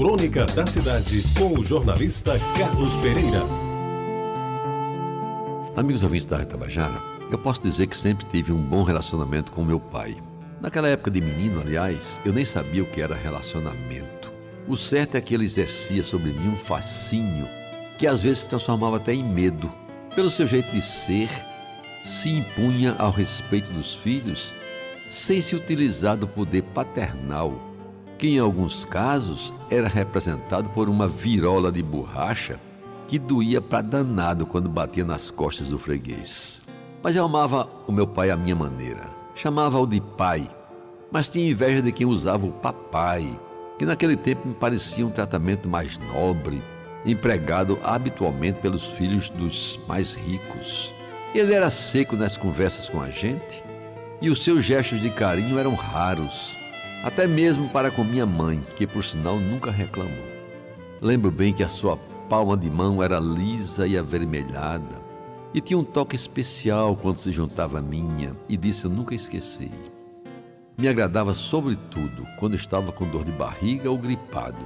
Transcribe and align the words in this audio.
Crônica 0.00 0.46
da 0.46 0.66
Cidade, 0.66 1.22
com 1.36 1.60
o 1.60 1.62
jornalista 1.62 2.32
Carlos 2.58 2.96
Pereira. 3.02 3.42
Amigos 5.76 6.02
ouvintes 6.02 6.24
da 6.24 6.42
Tabajara, 6.42 7.02
eu 7.30 7.36
posso 7.36 7.60
dizer 7.60 7.86
que 7.86 7.94
sempre 7.94 8.24
tive 8.24 8.50
um 8.50 8.62
bom 8.62 8.82
relacionamento 8.82 9.52
com 9.52 9.62
meu 9.62 9.78
pai. 9.78 10.16
Naquela 10.58 10.88
época 10.88 11.10
de 11.10 11.20
menino, 11.20 11.60
aliás, 11.60 12.18
eu 12.24 12.32
nem 12.32 12.46
sabia 12.46 12.82
o 12.82 12.86
que 12.86 13.02
era 13.02 13.14
relacionamento. 13.14 14.32
O 14.66 14.74
certo 14.74 15.16
é 15.16 15.20
que 15.20 15.34
ele 15.34 15.44
exercia 15.44 16.02
sobre 16.02 16.30
mim 16.30 16.48
um 16.48 16.56
fascínio 16.56 17.46
que 17.98 18.06
às 18.06 18.22
vezes 18.22 18.38
se 18.38 18.48
transformava 18.48 18.96
até 18.96 19.12
em 19.12 19.22
medo. 19.22 19.70
Pelo 20.16 20.30
seu 20.30 20.46
jeito 20.46 20.70
de 20.70 20.80
ser, 20.80 21.28
se 22.02 22.30
impunha 22.30 22.96
ao 22.98 23.10
respeito 23.10 23.70
dos 23.70 23.94
filhos 23.94 24.54
sem 25.10 25.42
se 25.42 25.54
utilizar 25.54 26.16
do 26.16 26.26
poder 26.26 26.62
paternal, 26.62 27.69
que 28.20 28.28
em 28.28 28.38
alguns 28.38 28.84
casos 28.84 29.50
era 29.70 29.88
representado 29.88 30.68
por 30.68 30.90
uma 30.90 31.08
virola 31.08 31.72
de 31.72 31.82
borracha 31.82 32.60
que 33.08 33.18
doía 33.18 33.62
para 33.62 33.80
danado 33.80 34.44
quando 34.44 34.68
batia 34.68 35.06
nas 35.06 35.30
costas 35.30 35.70
do 35.70 35.78
freguês. 35.78 36.60
Mas 37.02 37.16
eu 37.16 37.24
amava 37.24 37.66
o 37.86 37.92
meu 37.92 38.06
pai 38.06 38.30
à 38.30 38.36
minha 38.36 38.54
maneira 38.54 39.18
Chamava-o 39.34 39.86
de 39.86 40.02
pai, 40.02 40.46
mas 41.10 41.26
tinha 41.26 41.50
inveja 41.50 41.80
de 41.80 41.92
quem 41.92 42.06
usava 42.06 42.44
o 42.44 42.52
papai, 42.52 43.26
que 43.78 43.86
naquele 43.86 44.14
tempo 44.14 44.46
me 44.46 44.52
parecia 44.52 45.06
um 45.06 45.10
tratamento 45.10 45.66
mais 45.66 45.96
nobre, 46.12 46.62
empregado 47.06 47.78
habitualmente 47.82 48.58
pelos 48.58 48.86
filhos 48.86 49.30
dos 49.30 49.80
mais 49.88 50.12
ricos. 50.12 50.92
Ele 51.34 51.54
era 51.54 51.70
seco 51.70 52.16
nas 52.16 52.36
conversas 52.36 52.90
com 52.90 53.00
a 53.00 53.08
gente 53.08 53.64
e 54.20 54.28
os 54.28 54.44
seus 54.44 54.62
gestos 54.62 55.00
de 55.00 55.08
carinho 55.08 55.58
eram 55.58 55.72
raros, 55.72 56.54
até 57.02 57.26
mesmo 57.26 57.68
para 57.68 57.90
com 57.90 58.04
minha 58.04 58.26
mãe, 58.26 58.60
que 58.76 58.86
por 58.86 59.02
sinal 59.02 59.38
nunca 59.38 59.70
reclamou. 59.70 60.28
Lembro 61.00 61.30
bem 61.30 61.52
que 61.52 61.62
a 61.62 61.68
sua 61.68 61.96
palma 62.28 62.56
de 62.56 62.70
mão 62.70 63.02
era 63.02 63.18
lisa 63.18 63.86
e 63.86 63.96
avermelhada, 63.96 65.00
e 65.52 65.60
tinha 65.60 65.78
um 65.78 65.84
toque 65.84 66.14
especial 66.14 66.94
quando 66.94 67.16
se 67.16 67.32
juntava 67.32 67.78
a 67.78 67.82
minha, 67.82 68.36
e 68.48 68.56
disso 68.56 68.86
eu 68.86 68.90
nunca 68.90 69.14
esqueci. 69.14 69.70
Me 70.78 70.88
agradava 70.88 71.34
sobretudo 71.34 72.26
quando 72.38 72.54
estava 72.54 72.92
com 72.92 73.08
dor 73.08 73.24
de 73.24 73.32
barriga 73.32 73.90
ou 73.90 73.98
gripado, 73.98 74.64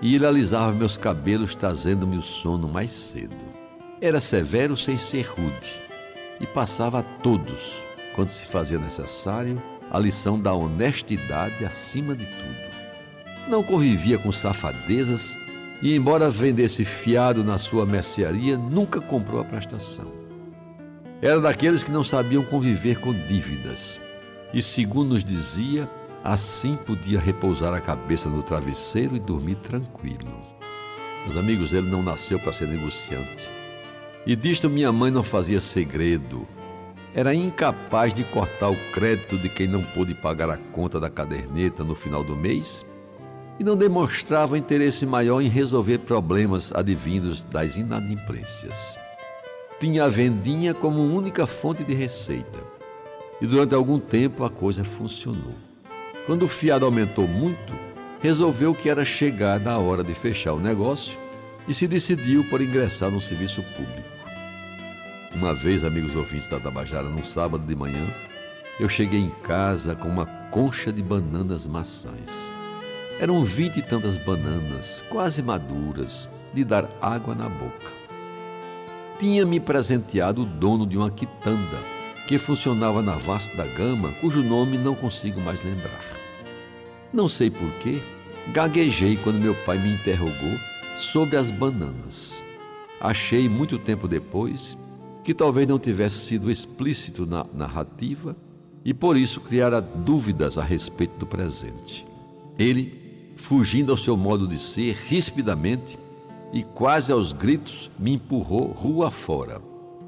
e 0.00 0.14
ele 0.14 0.26
alisava 0.26 0.72
meus 0.72 0.98
cabelos 0.98 1.54
trazendo-me 1.54 2.16
o 2.16 2.22
sono 2.22 2.68
mais 2.68 2.92
cedo. 2.92 3.34
Era 4.00 4.20
severo 4.20 4.76
sem 4.76 4.98
ser 4.98 5.22
rude, 5.26 5.82
e 6.40 6.46
passava 6.46 7.00
a 7.00 7.02
todos, 7.02 7.82
quando 8.14 8.28
se 8.28 8.46
fazia 8.46 8.78
necessário, 8.78 9.60
a 9.94 9.98
lição 10.00 10.40
da 10.40 10.52
honestidade 10.52 11.64
acima 11.64 12.16
de 12.16 12.26
tudo. 12.26 13.48
Não 13.48 13.62
convivia 13.62 14.18
com 14.18 14.32
safadezas 14.32 15.38
e, 15.80 15.94
embora 15.94 16.28
vendesse 16.28 16.84
fiado 16.84 17.44
na 17.44 17.58
sua 17.58 17.86
mercearia, 17.86 18.58
nunca 18.58 19.00
comprou 19.00 19.40
a 19.40 19.44
prestação. 19.44 20.10
Era 21.22 21.40
daqueles 21.40 21.84
que 21.84 21.92
não 21.92 22.02
sabiam 22.02 22.42
conviver 22.42 22.98
com 22.98 23.14
dívidas 23.14 24.00
e, 24.52 24.60
segundo 24.60 25.10
nos 25.10 25.22
dizia, 25.22 25.88
assim 26.24 26.74
podia 26.74 27.20
repousar 27.20 27.72
a 27.72 27.80
cabeça 27.80 28.28
no 28.28 28.42
travesseiro 28.42 29.14
e 29.14 29.20
dormir 29.20 29.56
tranquilo. 29.56 30.42
Meus 31.22 31.36
amigos, 31.36 31.72
ele 31.72 31.88
não 31.88 32.02
nasceu 32.02 32.40
para 32.40 32.52
ser 32.52 32.66
negociante. 32.66 33.48
E 34.26 34.34
disto 34.34 34.68
minha 34.68 34.90
mãe 34.90 35.12
não 35.12 35.22
fazia 35.22 35.60
segredo. 35.60 36.48
Era 37.16 37.32
incapaz 37.32 38.12
de 38.12 38.24
cortar 38.24 38.70
o 38.70 38.76
crédito 38.92 39.38
de 39.38 39.48
quem 39.48 39.68
não 39.68 39.84
pôde 39.84 40.14
pagar 40.14 40.50
a 40.50 40.56
conta 40.56 40.98
da 40.98 41.08
caderneta 41.08 41.84
no 41.84 41.94
final 41.94 42.24
do 42.24 42.34
mês 42.34 42.84
e 43.60 43.62
não 43.62 43.76
demonstrava 43.76 44.58
interesse 44.58 45.06
maior 45.06 45.40
em 45.40 45.48
resolver 45.48 45.98
problemas 45.98 46.72
advindos 46.74 47.44
das 47.44 47.76
inadimplências. 47.76 48.98
Tinha 49.78 50.06
a 50.06 50.08
vendinha 50.08 50.74
como 50.74 51.02
única 51.02 51.46
fonte 51.46 51.84
de 51.84 51.94
receita. 51.94 52.58
E 53.40 53.46
durante 53.46 53.76
algum 53.76 54.00
tempo 54.00 54.42
a 54.44 54.50
coisa 54.50 54.82
funcionou. 54.82 55.54
Quando 56.26 56.44
o 56.44 56.48
fiado 56.48 56.84
aumentou 56.84 57.28
muito, 57.28 57.74
resolveu 58.20 58.74
que 58.74 58.88
era 58.88 59.04
chegada 59.04 59.70
a 59.70 59.78
hora 59.78 60.02
de 60.02 60.14
fechar 60.14 60.54
o 60.54 60.60
negócio 60.60 61.16
e 61.68 61.74
se 61.74 61.86
decidiu 61.86 62.42
por 62.50 62.60
ingressar 62.60 63.10
no 63.10 63.20
serviço 63.20 63.62
público. 63.76 64.13
Uma 65.34 65.52
vez, 65.52 65.82
amigos 65.82 66.14
ouvintes 66.14 66.46
da 66.46 66.60
Tabajara, 66.60 67.08
num 67.08 67.24
sábado 67.24 67.66
de 67.66 67.74
manhã, 67.74 68.06
eu 68.78 68.88
cheguei 68.88 69.18
em 69.18 69.30
casa 69.42 69.96
com 69.96 70.08
uma 70.08 70.26
concha 70.26 70.92
de 70.92 71.02
bananas 71.02 71.66
maçãs. 71.66 72.48
Eram 73.18 73.42
vinte 73.42 73.78
e 73.78 73.82
tantas 73.82 74.16
bananas, 74.16 75.04
quase 75.08 75.42
maduras, 75.42 76.28
de 76.52 76.64
dar 76.64 76.88
água 77.02 77.34
na 77.34 77.48
boca. 77.48 77.92
Tinha-me 79.18 79.58
presenteado 79.58 80.42
o 80.42 80.46
dono 80.46 80.86
de 80.86 80.96
uma 80.96 81.10
quitanda, 81.10 81.78
que 82.28 82.38
funcionava 82.38 83.02
na 83.02 83.16
Vasta 83.16 83.56
da 83.56 83.66
Gama, 83.66 84.12
cujo 84.20 84.40
nome 84.40 84.78
não 84.78 84.94
consigo 84.94 85.40
mais 85.40 85.64
lembrar. 85.64 86.04
Não 87.12 87.28
sei 87.28 87.50
porquê, 87.50 88.00
gaguejei 88.52 89.16
quando 89.16 89.42
meu 89.42 89.54
pai 89.66 89.78
me 89.78 89.94
interrogou 89.94 90.58
sobre 90.96 91.36
as 91.36 91.50
bananas. 91.50 92.40
Achei 93.00 93.48
muito 93.48 93.78
tempo 93.78 94.06
depois 94.06 94.78
que 95.24 95.34
talvez 95.34 95.66
não 95.66 95.78
tivesse 95.78 96.18
sido 96.18 96.50
explícito 96.50 97.26
na 97.26 97.46
narrativa 97.52 98.36
e 98.84 98.92
por 98.92 99.16
isso 99.16 99.40
criara 99.40 99.80
dúvidas 99.80 100.58
a 100.58 100.62
respeito 100.62 101.16
do 101.18 101.26
presente. 101.26 102.06
Ele 102.58 103.04
fugindo 103.36 103.90
ao 103.90 103.96
seu 103.96 104.16
modo 104.16 104.46
de 104.46 104.58
ser, 104.58 104.96
rispidamente 105.06 105.98
e 106.52 106.62
quase 106.62 107.12
aos 107.12 107.32
gritos, 107.32 107.90
me 107.98 108.14
empurrou 108.14 108.68
rua 108.68 109.10
fora, 109.10 109.60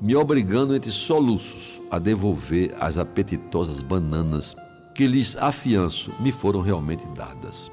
me 0.00 0.16
obrigando 0.16 0.74
entre 0.74 0.90
soluços 0.90 1.80
a 1.90 1.98
devolver 1.98 2.74
as 2.80 2.98
apetitosas 2.98 3.80
bananas 3.80 4.56
que 4.94 5.06
lhes 5.06 5.36
afianço 5.36 6.12
me 6.20 6.32
foram 6.32 6.60
realmente 6.60 7.06
dadas. 7.14 7.70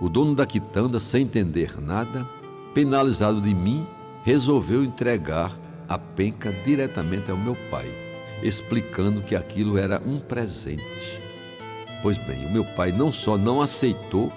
O 0.00 0.08
dono 0.08 0.34
da 0.34 0.46
quitanda, 0.46 1.00
sem 1.00 1.22
entender 1.22 1.80
nada, 1.80 2.28
penalizado 2.74 3.40
de 3.40 3.54
mim, 3.54 3.86
resolveu 4.22 4.84
entregar 4.84 5.50
a 5.88 5.98
penca 5.98 6.52
diretamente 6.64 7.30
ao 7.30 7.36
meu 7.36 7.56
pai, 7.70 7.86
explicando 8.42 9.22
que 9.22 9.36
aquilo 9.36 9.78
era 9.78 10.00
um 10.04 10.18
presente. 10.18 11.20
Pois 12.02 12.18
bem, 12.18 12.46
o 12.46 12.52
meu 12.52 12.64
pai 12.64 12.92
não 12.92 13.10
só 13.10 13.36
não 13.36 13.60
aceitou, 13.60 14.32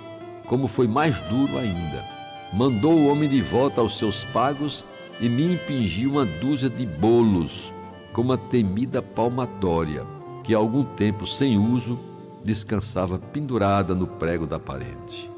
como 0.45 0.67
foi 0.67 0.87
mais 0.87 1.19
duro 1.21 1.57
ainda. 1.57 2.03
Mandou 2.51 2.97
o 2.97 3.07
homem 3.07 3.29
de 3.29 3.41
volta 3.41 3.81
aos 3.81 3.97
seus 3.97 4.23
pagos 4.25 4.85
e 5.21 5.29
me 5.29 5.53
impingiu 5.53 6.11
uma 6.11 6.25
dúzia 6.25 6.69
de 6.69 6.85
bolos, 6.85 7.73
com 8.11 8.21
uma 8.21 8.37
temida 8.37 9.01
palmatória, 9.01 10.05
que 10.43 10.55
há 10.55 10.57
algum 10.57 10.83
tempo 10.83 11.27
sem 11.27 11.57
uso 11.57 11.99
descansava 12.43 13.19
pendurada 13.19 13.93
no 13.93 14.07
prego 14.07 14.47
da 14.47 14.59
parede. 14.59 15.29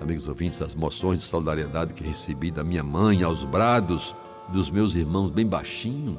Amigos 0.00 0.26
ouvintes, 0.28 0.60
as 0.60 0.74
moções 0.74 1.18
de 1.18 1.24
solidariedade 1.24 1.94
que 1.94 2.02
recebi 2.02 2.50
da 2.50 2.64
minha 2.64 2.82
mãe 2.82 3.22
aos 3.22 3.44
brados 3.44 4.14
dos 4.48 4.70
meus 4.70 4.94
irmãos 4.94 5.30
bem 5.30 5.46
baixinho 5.46 6.18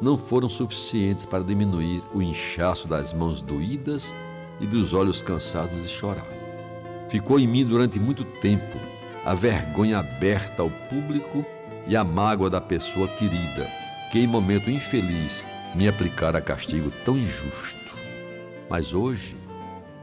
não 0.00 0.16
foram 0.16 0.48
suficientes 0.48 1.24
para 1.24 1.42
diminuir 1.42 2.02
o 2.14 2.20
inchaço 2.20 2.86
das 2.86 3.12
mãos 3.12 3.40
doídas 3.40 4.12
e 4.60 4.66
dos 4.66 4.92
olhos 4.92 5.22
cansados 5.22 5.80
de 5.82 5.88
chorar. 5.88 6.26
Ficou 7.08 7.38
em 7.38 7.46
mim 7.46 7.64
durante 7.64 7.98
muito 7.98 8.24
tempo 8.24 8.78
a 9.24 9.34
vergonha 9.34 9.98
aberta 9.98 10.62
ao 10.62 10.70
público 10.70 11.44
e 11.86 11.96
a 11.96 12.04
mágoa 12.04 12.50
da 12.50 12.60
pessoa 12.60 13.08
querida, 13.08 13.66
que 14.10 14.18
em 14.18 14.26
momento 14.26 14.70
infeliz 14.70 15.46
me 15.74 15.88
aplicara 15.88 16.40
castigo 16.40 16.90
tão 17.04 17.16
injusto. 17.16 17.96
Mas 18.68 18.92
hoje, 18.92 19.36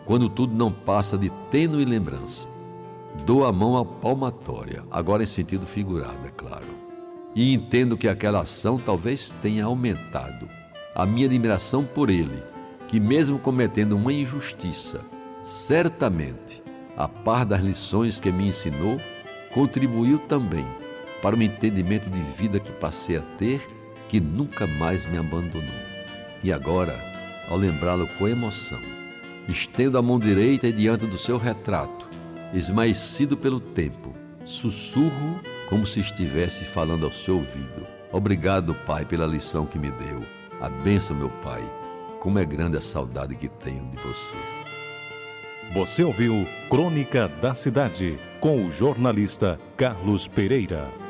quando 0.06 0.30
tudo 0.30 0.56
não 0.56 0.72
passa 0.72 1.18
de 1.18 1.30
tênue 1.50 1.86
lembrança, 1.86 2.48
dou 3.26 3.46
a 3.46 3.52
mão 3.52 3.78
à 3.78 3.86
palmatória, 3.86 4.84
agora 4.92 5.24
em 5.24 5.28
sentido 5.28 5.66
figurado, 5.66 6.26
é 6.26 6.32
claro, 6.32 6.68
e 7.36 7.54
entendo 7.54 7.98
que 7.98 8.08
aquela 8.08 8.42
ação 8.42 8.78
talvez 8.78 9.34
tenha 9.42 9.66
aumentado 9.66 10.48
a 10.96 11.06
minha 11.06 11.26
admiração 11.26 11.84
por 11.84 12.10
ele, 12.10 12.44
que 12.88 13.00
mesmo 13.00 13.40
cometendo 13.40 13.94
uma 13.94 14.14
injustiça, 14.14 15.02
certamente 15.44 16.62
a 16.96 17.08
par 17.08 17.46
das 17.46 17.62
lições 17.62 18.20
que 18.20 18.32
me 18.32 18.48
ensinou, 18.48 19.00
contribuiu 19.54 20.20
também 20.20 20.66
para 21.22 21.36
o 21.36 21.42
entendimento 21.42 22.10
de 22.10 22.22
vida 22.22 22.60
que 22.60 22.72
passei 22.72 23.18
a 23.18 23.22
ter, 23.38 23.66
que 24.08 24.20
nunca 24.20 24.68
mais 24.68 25.06
me 25.06 25.18
abandonou. 25.18 25.64
E 26.44 26.52
agora, 26.52 26.96
ao 27.50 27.58
lembrá-lo 27.58 28.08
com 28.20 28.28
emoção, 28.28 28.80
estendo 29.48 29.98
a 29.98 30.02
mão 30.02 30.20
direita 30.20 30.72
diante 30.72 31.08
do 31.08 31.18
seu 31.18 31.38
retrato, 31.38 32.08
esmaecido 32.54 33.36
pelo 33.36 33.60
tempo, 33.60 34.14
sussurro 34.44 35.40
como 35.74 35.88
se 35.88 36.02
estivesse 36.02 36.64
falando 36.66 37.04
ao 37.04 37.12
seu 37.12 37.38
ouvido. 37.38 37.88
Obrigado, 38.12 38.76
Pai, 38.86 39.06
pela 39.06 39.26
lição 39.26 39.66
que 39.66 39.80
me 39.80 39.90
deu. 39.90 40.22
A 40.62 40.70
benção, 40.70 41.16
meu 41.16 41.30
Pai. 41.42 41.64
Como 42.20 42.38
é 42.38 42.46
grande 42.46 42.78
a 42.78 42.82
saudade 42.82 43.34
que 43.34 43.50
tenho 43.50 43.84
de 43.88 43.98
você. 43.98 44.36
Você 45.74 46.04
ouviu 46.04 46.48
Crônica 46.70 47.28
da 47.28 47.56
Cidade 47.56 48.20
com 48.40 48.68
o 48.68 48.72
jornalista 48.72 49.60
Carlos 49.76 50.28
Pereira. 50.28 51.03